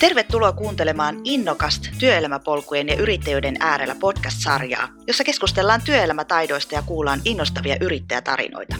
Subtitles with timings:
[0.00, 8.76] Tervetuloa kuuntelemaan Innokast työelämäpolkujen ja yrittäjyyden äärellä podcast-sarjaa, jossa keskustellaan työelämätaidoista ja kuullaan innostavia yrittäjätarinoita.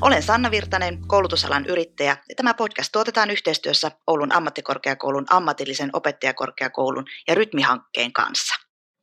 [0.00, 7.34] Olen Sanna Virtanen, koulutusalan yrittäjä, ja tämä podcast tuotetaan yhteistyössä Oulun ammattikorkeakoulun ammatillisen opettajakorkeakoulun ja
[7.34, 8.54] Rytmihankkeen kanssa.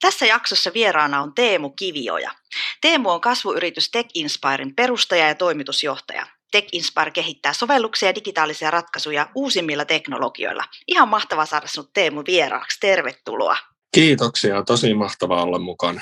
[0.01, 2.31] Tässä jaksossa vieraana on Teemu Kivioja.
[2.81, 6.25] Teemu on kasvuyritys Tech Inspiren perustaja ja toimitusjohtaja.
[6.51, 10.63] Tech Inspire kehittää sovelluksia ja digitaalisia ratkaisuja uusimmilla teknologioilla.
[10.87, 12.79] Ihan mahtavaa saada sinut Teemu vieraaksi.
[12.79, 13.57] Tervetuloa.
[13.91, 16.01] Kiitoksia, tosi mahtavaa olla mukana.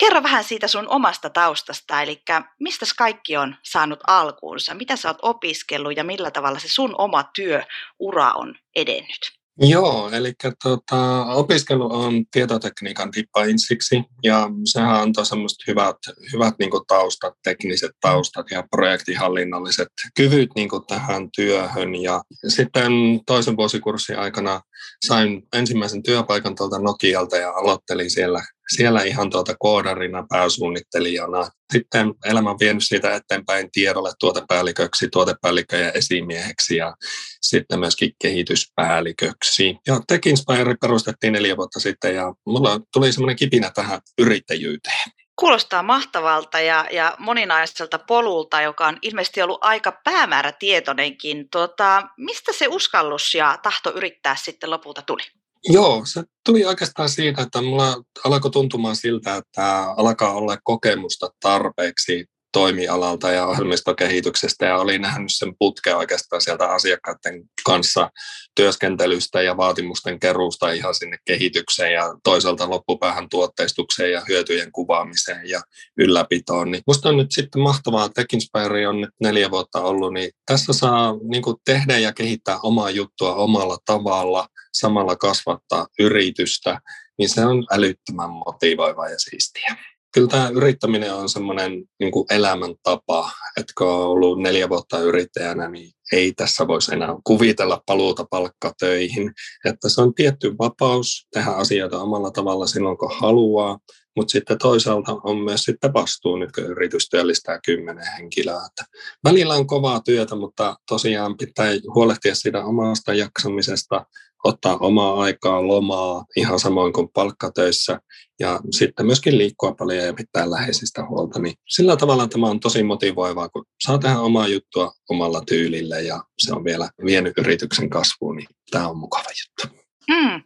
[0.00, 2.22] Kerro vähän siitä sun omasta taustasta, eli
[2.60, 7.24] mistä kaikki on saanut alkuunsa, mitä sä oot opiskellut ja millä tavalla se sun oma
[7.34, 9.36] työura on edennyt?
[9.60, 15.96] Joo, eli tota, opiskelu on tietotekniikan dippainssiksi ja sehän antoi semmoiset hyvät,
[16.32, 21.94] hyvät niin taustat, tekniset taustat ja projektihallinnolliset kyvyt niin tähän työhön.
[21.94, 22.92] Ja sitten
[23.26, 24.60] toisen vuosikurssin aikana
[25.06, 28.42] sain ensimmäisen työpaikan tuolta Nokialta ja aloittelin siellä
[28.74, 31.50] siellä ihan tuota koodarina pääsuunnittelijana.
[31.72, 36.94] Sitten elämä on vienyt siitä eteenpäin tiedolle tuotepäälliköksi, tuotepäällikköjen esimieheksi ja
[37.42, 39.76] sitten myöskin kehityspäälliköksi.
[39.86, 45.10] Ja Tech Inspire perustettiin neljä vuotta sitten ja mulla tuli semmoinen kipinä tähän yrittäjyyteen.
[45.36, 51.50] Kuulostaa mahtavalta ja, ja moninaiselta polulta, joka on ilmeisesti ollut aika päämäärätietoinenkin.
[51.50, 55.22] Tota, mistä se uskallus ja tahto yrittää sitten lopulta tuli?
[55.68, 62.24] Joo, se tuli oikeastaan siitä, että mulla alkoi tuntumaan siltä, että alkaa olla kokemusta tarpeeksi
[62.52, 68.10] toimialalta ja ohjelmistokehityksestä ja olin nähnyt sen putken oikeastaan sieltä asiakkaiden kanssa
[68.54, 75.60] työskentelystä ja vaatimusten keruusta ihan sinne kehitykseen ja toisaalta loppupäähän tuotteistukseen ja hyötyjen kuvaamiseen ja
[75.98, 76.70] ylläpitoon.
[76.70, 80.72] Niin musta on nyt sitten mahtavaa, että Tekinspire on nyt neljä vuotta ollut, niin tässä
[80.72, 84.46] saa niin tehdä ja kehittää omaa juttua omalla tavalla,
[84.80, 86.80] samalla kasvattaa yritystä,
[87.18, 89.76] niin se on älyttömän motivoiva ja siistiä
[90.16, 95.92] kyllä tämä yrittäminen on semmoinen niin elämäntapa, että kun on ollut neljä vuotta yrittäjänä, niin
[96.12, 99.32] ei tässä voisi enää kuvitella paluuta palkkatöihin.
[99.64, 103.78] Että se on tietty vapaus tehdä asioita omalla tavalla silloin, kun haluaa,
[104.16, 108.66] mutta sitten toisaalta on myös sitten vastuu nyt, kun yritys työllistää kymmenen henkilöä.
[108.66, 108.84] Että
[109.24, 114.06] välillä on kovaa työtä, mutta tosiaan pitää huolehtia siitä omasta jaksamisesta,
[114.46, 117.98] ottaa omaa aikaa, lomaa, ihan samoin kuin palkkatöissä,
[118.40, 121.38] ja sitten myöskin liikkua paljon ja pitää läheisistä huolta.
[121.38, 126.22] Niin sillä tavalla tämä on tosi motivoivaa, kun saa tehdä omaa juttua omalla tyylillä, ja
[126.38, 129.76] se on vielä vienyt yrityksen kasvuun, niin tämä on mukava juttu.
[130.10, 130.42] Mm,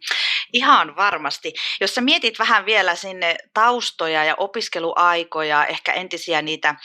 [0.53, 1.53] ihan varmasti.
[1.81, 6.75] Jos sä mietit vähän vielä sinne taustoja ja opiskeluaikoja, ehkä entisiä niitä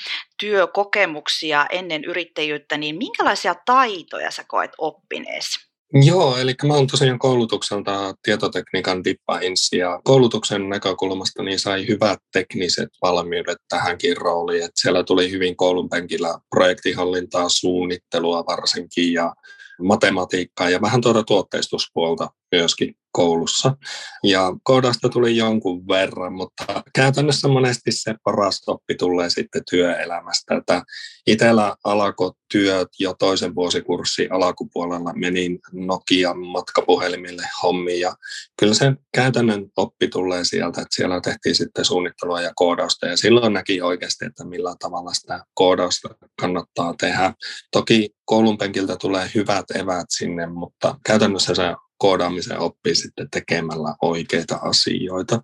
[0.40, 5.66] työkokemuksia ennen yrittäjyyttä, niin minkälaisia taitoja sä koet oppineesi?
[6.04, 12.88] Joo, eli mä oon tosiaan koulutukselta tietotekniikan dippainsi ja koulutuksen näkökulmasta niin sai hyvät tekniset
[13.02, 14.64] valmiudet tähänkin rooliin.
[14.64, 19.34] Että siellä tuli hyvin koulun penkillä projektihallintaa, suunnittelua varsinkin ja
[19.82, 23.76] matematiikkaa ja vähän tuota tuotteistuspuolta myöskin koulussa.
[24.22, 30.56] Ja koodasta tuli jonkun verran, mutta käytännössä monesti se paras oppi tulee sitten työelämästä.
[30.56, 30.82] Että
[31.26, 38.14] itsellä alkoi työt jo toisen vuosikurssin alkupuolella menin Nokian matkapuhelimille hommiin ja
[38.58, 43.52] kyllä se käytännön oppi tulee sieltä, että siellä tehtiin sitten suunnittelua ja koodausta ja silloin
[43.52, 46.08] näki oikeasti, että millä tavalla sitä koodausta
[46.40, 47.34] kannattaa tehdä.
[47.72, 51.62] Toki koulun penkiltä tulee hyvät evät sinne, mutta käytännössä se
[51.98, 55.42] koodaamisen oppii sitten tekemällä oikeita asioita.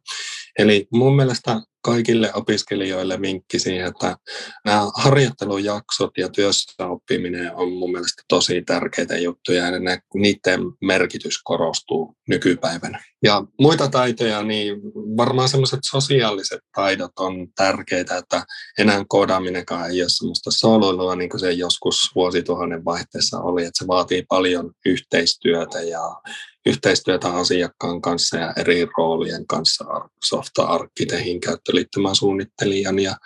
[0.59, 4.17] Eli mun mielestä kaikille opiskelijoille vinkki siihen, että
[4.65, 9.73] nämä harjoittelujaksot ja työssä oppiminen on mun mielestä tosi tärkeitä juttuja ja
[10.15, 13.05] niiden merkitys korostuu nykypäivänä.
[13.23, 14.77] Ja muita taitoja, niin
[15.17, 18.45] varmaan semmoiset sosiaaliset taidot on tärkeitä, että
[18.79, 23.87] enää koodaaminenkaan ei ole semmoista soloilua, niin kuin se joskus vuosituhannen vaihteessa oli, että se
[23.87, 26.01] vaatii paljon yhteistyötä ja
[26.67, 29.85] yhteistyötä asiakkaan kanssa ja eri roolien kanssa,
[30.25, 33.17] softa-arkkitehin, käyttöliittymäsuunnittelijan ja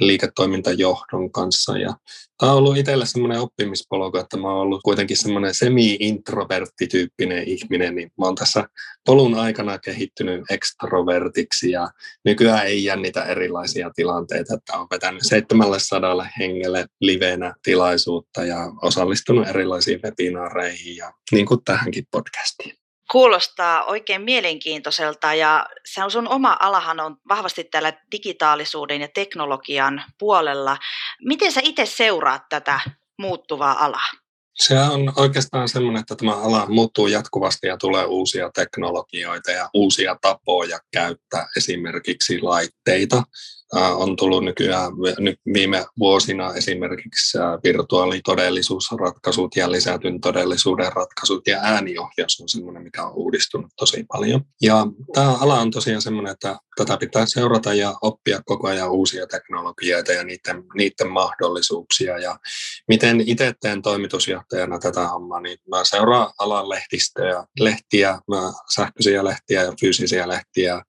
[0.00, 1.78] liiketoimintajohdon kanssa.
[1.78, 1.94] Ja
[2.38, 8.10] tämä on ollut itselle semmoinen oppimispolku, että mä oon ollut kuitenkin semmoinen semi-introvertti-tyyppinen ihminen, niin
[8.18, 8.68] mä oon tässä
[9.06, 11.90] polun aikana kehittynyt ekstrovertiksi ja
[12.24, 20.00] nykyään ei jännitä erilaisia tilanteita, että on vetänyt 700 hengelle livenä tilaisuutta ja osallistunut erilaisiin
[20.02, 22.83] webinaareihin ja niin kuin tähänkin podcastiin.
[23.14, 30.02] Kuulostaa oikein mielenkiintoiselta ja se on sun oma alahan on vahvasti täällä digitaalisuuden ja teknologian
[30.18, 30.76] puolella.
[31.24, 32.80] Miten sä itse seuraat tätä
[33.18, 34.08] muuttuvaa alaa?
[34.54, 40.16] Se on oikeastaan semmoinen, että tämä ala muuttuu jatkuvasti ja tulee uusia teknologioita ja uusia
[40.20, 43.22] tapoja käyttää esimerkiksi laitteita
[43.96, 44.92] on tullut nykyään
[45.54, 53.72] viime vuosina esimerkiksi virtuaalitodellisuusratkaisut ja lisätyn todellisuuden ratkaisut ja ääniohjaus on sellainen, mikä on uudistunut
[53.76, 54.40] tosi paljon.
[54.62, 59.26] Ja tämä ala on tosiaan sellainen, että tätä pitää seurata ja oppia koko ajan uusia
[59.26, 62.18] teknologioita ja niiden, niiden mahdollisuuksia.
[62.18, 62.38] Ja
[62.88, 68.18] miten itse teen toimitusjohtajana tätä hommaa, niin mä seuraan alan lehdistöjä, lehtiä,
[68.74, 70.82] sähköisiä lehtiä ja fyysisiä lehtiä,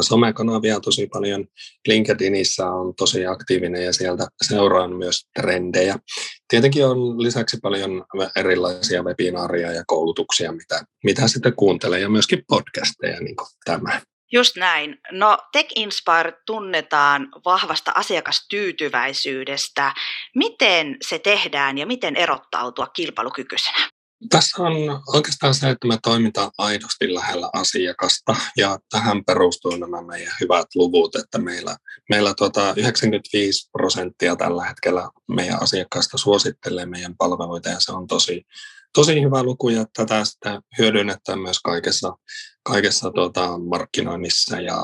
[0.00, 1.46] somekanavia tosi paljon.
[1.88, 5.96] LinkedInissä on tosi aktiivinen ja sieltä seuraan myös trendejä.
[6.48, 8.04] Tietenkin on lisäksi paljon
[8.36, 14.00] erilaisia webinaaria ja koulutuksia, mitä, mitä sitten kuuntelee ja myöskin podcasteja niin kuin tämä.
[14.32, 14.98] Just näin.
[15.12, 19.94] No Tech Inspire tunnetaan vahvasta asiakastyytyväisyydestä.
[20.34, 23.89] Miten se tehdään ja miten erottautua kilpailukykyisenä?
[24.28, 24.72] Tässä on
[25.06, 31.16] oikeastaan se, että me toimitaan aidosti lähellä asiakasta ja tähän perustuu nämä meidän hyvät luvut,
[31.16, 31.76] että meillä,
[32.08, 38.46] meillä tuota 95 prosenttia tällä hetkellä meidän asiakkaista suosittelee meidän palveluita ja se on tosi,
[38.94, 42.12] tosi hyvä luku ja tätä sitä hyödynnetään myös kaikessa,
[42.62, 44.76] kaikessa tuota markkinoinnissa ja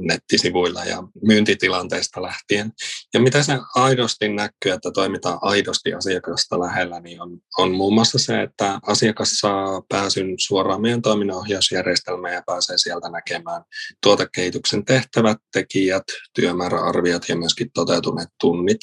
[0.00, 2.72] nettisivuilla ja myyntitilanteesta lähtien.
[3.14, 8.18] Ja mitä se aidosti näkyy, että toimitaan aidosti asiakasta lähellä, niin on, on muun muassa
[8.18, 13.62] se, että asiakas saa pääsyn suoraan meidän toiminnanohjausjärjestelmään ja pääsee sieltä näkemään
[14.02, 16.04] tuotekehityksen tehtävät, tekijät,
[16.34, 18.80] työmääräarviot ja myöskin toteutuneet tunnit.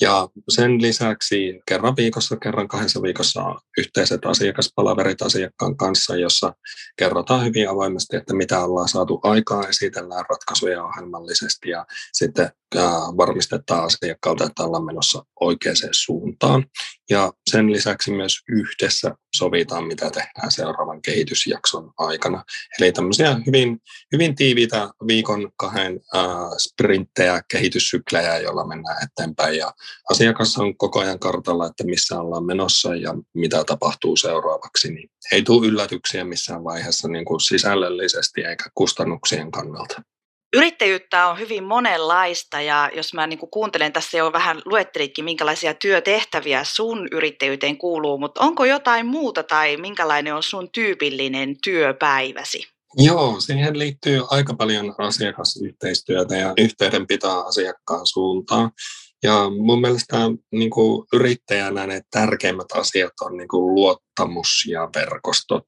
[0.00, 6.54] Ja sen lisäksi kerran viikossa, kerran kahdessa viikossa yhteiset asiakaspalaverit asiakkaan kanssa, jossa
[6.96, 12.50] kerrotaan hyvin avoimesti, että mitä ollaan saatu aikaa, esitellään ratkaisuja ohjelmallisesti ja sitten
[13.16, 16.66] varmistetaan asiakkaalta, että ollaan menossa oikeaan suuntaan.
[17.10, 22.44] Ja sen lisäksi myös yhdessä sovitaan, mitä tehdään seuraavan kehitysjakson aikana.
[22.78, 23.78] Eli tämmöisiä hyvin,
[24.12, 26.00] hyvin tiiviitä viikon kahden
[26.58, 29.58] sprinttejä, kehityssyklejä, joilla mennään eteenpäin.
[29.58, 29.72] Ja
[30.10, 34.92] asiakas on koko ajan kartalla, että missä ollaan menossa ja mitä tapahtuu seuraavaksi.
[34.92, 40.02] Niin ei tule yllätyksiä missään vaiheessa niin kuin sisällöllisesti eikä kustannuksien kannalta.
[40.56, 46.64] Yrittäjyyttä on hyvin monenlaista ja jos mä niin kuuntelen tässä jo vähän luettelitkin, minkälaisia työtehtäviä
[46.64, 52.66] sun yrittäjyyteen kuuluu, mutta onko jotain muuta tai minkälainen on sun tyypillinen työpäiväsi?
[52.96, 58.70] Joo, siihen liittyy aika paljon asiakasyhteistyötä ja yhteydenpitoa asiakkaan suuntaan.
[59.24, 60.16] Ja mun mielestä
[60.52, 65.64] niin kuin yrittäjänä ne tärkeimmät asiat on niin kuin luottamus ja verkostot.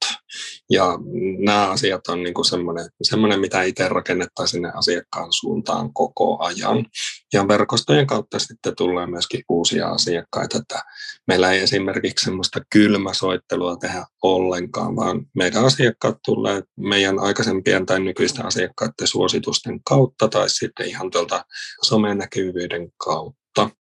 [0.70, 0.99] Ja
[1.38, 6.87] nämä asiat on niin kuin semmoinen, semmoinen, mitä itse rakennettaisiin sinne asiakkaan suuntaan koko ajan.
[7.32, 10.59] Ja verkostojen kautta sitten tulee myöskin uusia asiakkaita.
[10.59, 10.82] Että
[11.26, 18.47] meillä ei esimerkiksi semmoista kylmäsoittelua tehdä ollenkaan, vaan meidän asiakkaat tulee meidän aikaisempien tai nykyisten
[18.47, 21.44] asiakkaiden suositusten kautta tai sitten ihan tuolta
[21.82, 23.46] somenäkyvyyden kautta.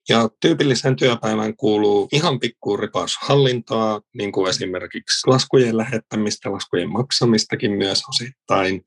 [0.10, 7.72] Ja tyypilliseen työpäivään kuuluu ihan pikku ripaus hallintoa, niin kuin esimerkiksi laskujen lähettämistä, laskujen maksamistakin
[7.72, 8.82] myös osittain.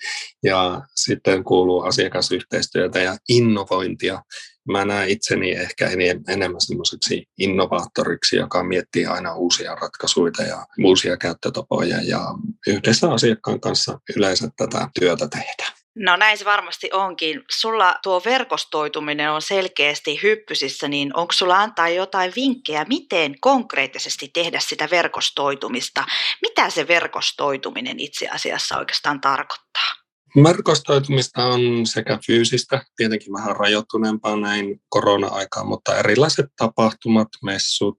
[0.45, 4.23] Ja sitten kuuluu asiakasyhteistyötä ja innovointia.
[4.69, 5.91] Mä näen itseni ehkä
[6.29, 12.21] enemmän semmoiseksi innovaattoriksi, joka miettii aina uusia ratkaisuja ja uusia käyttötapoja ja
[12.67, 15.78] yhdessä asiakkaan kanssa yleensä tätä työtä tehdään.
[16.01, 17.45] No näin se varmasti onkin.
[17.51, 24.61] Sulla tuo verkostoituminen on selkeästi hyppysissä, niin onko sulla antaa jotain vinkkejä, miten konkreettisesti tehdä
[24.61, 26.05] sitä verkostoitumista?
[26.43, 30.08] Mitä se verkostoituminen itse asiassa oikeastaan tarkoittaa?
[30.45, 37.99] Verkostoitumista on sekä fyysistä, tietenkin vähän rajoittuneempaa näin korona-aikaan, mutta erilaiset tapahtumat, messut,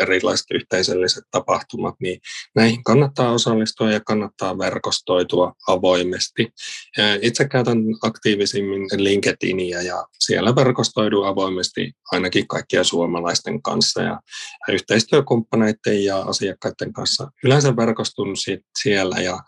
[0.00, 2.20] erilaiset yhteisölliset tapahtumat, niin
[2.54, 6.48] näihin kannattaa osallistua ja kannattaa verkostoitua avoimesti.
[7.22, 14.20] Itse käytän aktiivisimmin LinkedInia ja siellä verkostoidun avoimesti ainakin kaikkien suomalaisten kanssa ja
[14.68, 17.30] yhteistyökumppaneiden ja asiakkaiden kanssa.
[17.44, 18.34] Yleensä verkostun
[18.82, 19.38] siellä ja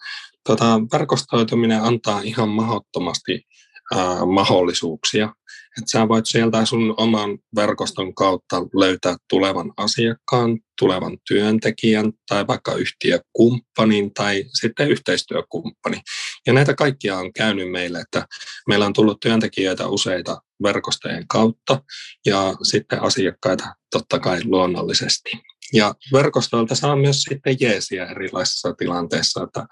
[0.48, 3.46] tota, verkostoituminen antaa ihan mahdottomasti
[3.94, 5.34] ää, mahdollisuuksia.
[5.78, 12.74] Että sä voit sieltä sun oman verkoston kautta löytää tulevan asiakkaan, tulevan työntekijän tai vaikka
[12.74, 16.00] yhtiökumppanin tai sitten yhteistyökumppani.
[16.46, 18.26] Ja näitä kaikkia on käynyt meille, että
[18.68, 21.82] meillä on tullut työntekijöitä useita verkostojen kautta
[22.26, 25.30] ja sitten asiakkaita totta kai luonnollisesti.
[25.72, 29.66] Ja verkostoilta saa myös sitten jeesiä erilaisissa tilanteissa, että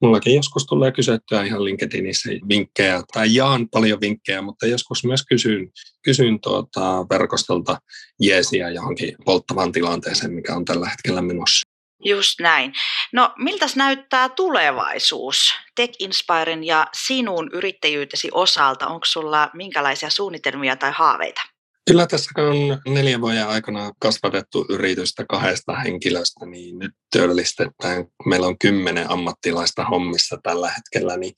[0.00, 5.68] mullakin joskus tulee kysyttyä ihan LinkedInissä vinkkejä, tai jaan paljon vinkkejä, mutta joskus myös kysyn,
[6.02, 7.78] kysyn tuota verkostolta
[8.20, 11.68] jeesiä johonkin polttavaan tilanteeseen, mikä on tällä hetkellä menossa.
[12.04, 12.72] Just näin.
[13.12, 18.86] No miltäs näyttää tulevaisuus Tech Inspiren ja sinun yrittäjyytesi osalta?
[18.86, 21.40] Onko sulla minkälaisia suunnitelmia tai haaveita?
[21.88, 28.04] Kyllä tässä on neljän vuoden aikana kasvatettu yritystä kahdesta henkilöstä, niin nyt työllistetään.
[28.26, 31.32] Meillä on kymmenen ammattilaista hommissa tällä hetkellä, niin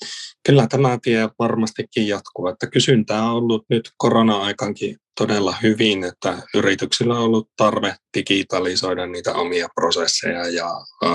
[0.51, 2.49] kyllä tämä tie varmastikin jatkuu.
[2.49, 9.33] Että kysyntää on ollut nyt korona-aikankin todella hyvin, että yrityksillä on ollut tarve digitalisoida niitä
[9.35, 10.67] omia prosesseja ja
[11.05, 11.11] äh,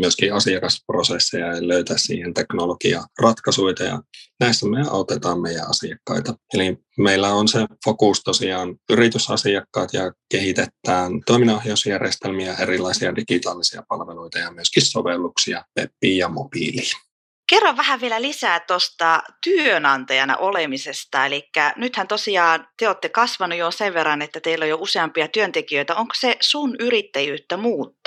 [0.00, 4.02] myöskin asiakasprosesseja ja löytää siihen teknologiaratkaisuja ja
[4.40, 6.34] näissä me autetaan meidän asiakkaita.
[6.54, 14.82] Eli meillä on se fokus tosiaan yritysasiakkaat ja kehitetään toiminnanohjausjärjestelmiä, erilaisia digitaalisia palveluita ja myöskin
[14.82, 17.05] sovelluksia webbiin ja mobiiliin.
[17.48, 21.26] Kerro vähän vielä lisää tuosta työnantajana olemisesta.
[21.26, 25.94] Eli nythän tosiaan te olette kasvanut jo sen verran, että teillä on jo useampia työntekijöitä.
[25.94, 28.05] Onko se sun yrittäjyyttä muuttanut?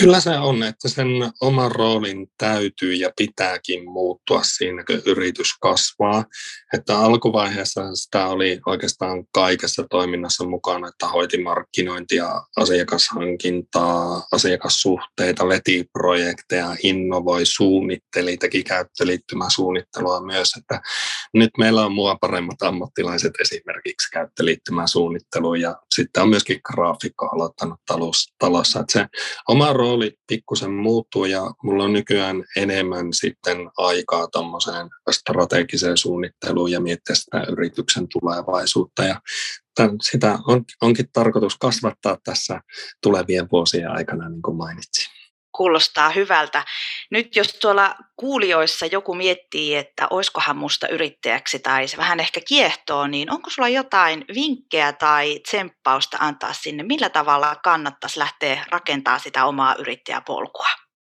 [0.00, 1.06] Kyllä se on, että sen
[1.40, 6.24] oman roolin täytyy ja pitääkin muuttua siinä, kun yritys kasvaa.
[6.74, 16.76] Että alkuvaiheessa sitä oli oikeastaan kaikessa toiminnassa mukana, että hoiti markkinointia, asiakashankintaa, asiakassuhteita, veti projekteja,
[16.82, 20.52] innovoi, suunnitteli, teki käyttöliittymäsuunnittelua myös.
[20.58, 20.80] Että
[21.34, 27.80] nyt meillä on mua paremmat ammattilaiset esimerkiksi käyttöliittymäsuunnitteluun ja sitten on myöskin graafikko aloittanut
[28.38, 28.80] talossa.
[28.80, 29.06] Että se
[29.48, 36.70] oma rooli rooli pikkusen muuttuu ja mulla on nykyään enemmän sitten aikaa tuommoiseen strategiseen suunnitteluun
[36.70, 39.04] ja miettiä sitä yrityksen tulevaisuutta.
[39.04, 39.20] Ja
[40.02, 42.60] sitä on, onkin tarkoitus kasvattaa tässä
[43.02, 45.19] tulevien vuosien aikana, niin kuin mainitsin
[45.56, 46.64] kuulostaa hyvältä.
[47.10, 53.06] Nyt jos tuolla kuulijoissa joku miettii, että oiskohan musta yrittäjäksi tai se vähän ehkä kiehtoo,
[53.06, 56.82] niin onko sulla jotain vinkkejä tai tsemppausta antaa sinne?
[56.82, 60.68] Millä tavalla kannattaisi lähteä rakentamaan sitä omaa yrittäjäpolkua?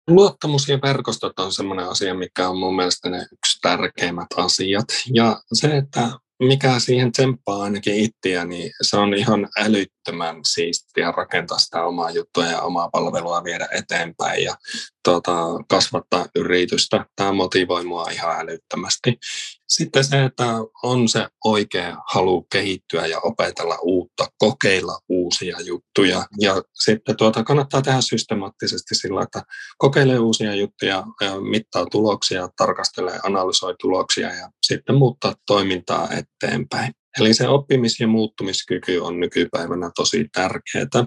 [0.08, 4.84] Luottamus ja verkostot on sellainen asia, mikä on mun mielestä ne yksi tärkeimmät asiat.
[5.14, 6.00] Ja se, että
[6.42, 12.46] mikä siihen tsemppaa ainakin itseä, niin se on ihan älyttömän siistiä rakentaa sitä omaa juttua
[12.46, 14.44] ja omaa palvelua viedä eteenpäin.
[14.44, 14.54] Ja
[15.08, 17.06] tuota, kasvattaa yritystä.
[17.16, 19.18] Tämä motivoi mua ihan älyttömästi.
[19.68, 20.44] Sitten se, että
[20.82, 26.26] on se oikea halu kehittyä ja opetella uutta, kokeilla uusia juttuja.
[26.40, 29.42] Ja sitten tuota, kannattaa tehdä systemaattisesti sillä, että
[29.78, 31.04] kokeilee uusia juttuja,
[31.50, 36.92] mittaa tuloksia, tarkastelee, analysoi tuloksia ja sitten muuttaa toimintaa eteenpäin.
[37.20, 41.06] Eli se oppimis- ja muuttumiskyky on nykypäivänä tosi tärkeää.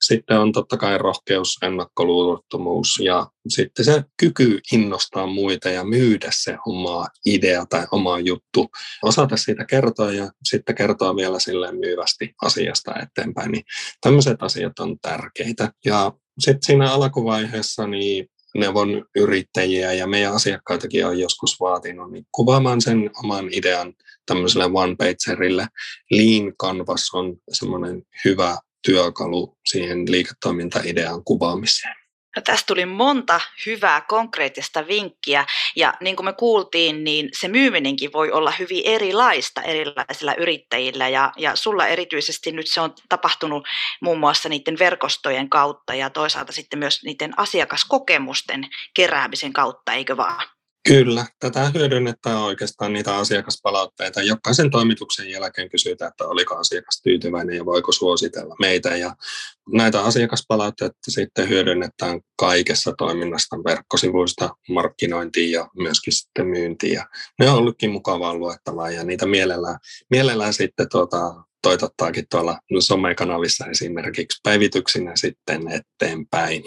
[0.00, 6.56] Sitten on totta kai rohkeus, ennakkoluulottomuus ja sitten se kyky innostaa muita ja myydä se
[6.66, 8.66] oma idea tai oma juttu.
[9.02, 13.52] Osata siitä kertoa ja sitten kertoa vielä silleen myyvästi asiasta eteenpäin.
[13.52, 13.64] Niin
[14.00, 15.72] tämmöiset asiat on tärkeitä.
[15.84, 22.80] Ja sitten siinä alkuvaiheessa niin neuvon yrittäjiä ja meidän asiakkaitakin on joskus vaatinut niin kuvaamaan
[22.80, 23.94] sen oman idean
[24.26, 25.66] tämmöiselle one-pagerille.
[26.10, 31.94] Lean Canvas on semmoinen hyvä työkalu siihen liiketoimintaidean kuvaamiseen.
[32.36, 38.12] No, tästä tuli monta hyvää konkreettista vinkkiä ja niin kuin me kuultiin, niin se myyminenkin
[38.12, 43.66] voi olla hyvin erilaista erilaisilla yrittäjillä ja, ja sulla erityisesti nyt se on tapahtunut
[44.02, 50.57] muun muassa niiden verkostojen kautta ja toisaalta sitten myös niiden asiakaskokemusten keräämisen kautta, eikö vaan?
[50.88, 54.22] Kyllä, tätä hyödynnetään oikeastaan niitä asiakaspalautteita.
[54.22, 58.96] Jokaisen toimituksen jälkeen kysytään, että oliko asiakas tyytyväinen ja voiko suositella meitä.
[58.96, 59.14] Ja
[59.72, 66.92] näitä asiakaspalautteita sitten hyödynnetään kaikessa toiminnasta, verkkosivuista, markkinointiin ja myöskin sitten myyntiin.
[66.92, 67.06] Ja
[67.38, 69.78] ne on ollutkin mukavaa luettavaa ja niitä mielellään,
[70.10, 76.64] mielellään sitten tuota, toitottaakin tuolla somekanavissa esimerkiksi päivityksinä sitten eteenpäin.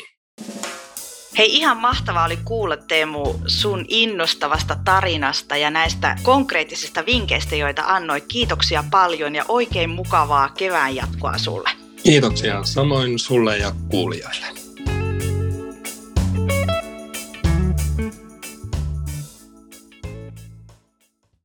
[1.38, 8.26] Hei, ihan mahtavaa oli kuulla Teemu sun innostavasta tarinasta ja näistä konkreettisista vinkkeistä, joita annoit.
[8.28, 11.70] Kiitoksia paljon ja oikein mukavaa kevään jatkoa sulle.
[12.04, 14.61] Kiitoksia samoin sulle ja kuulijoille.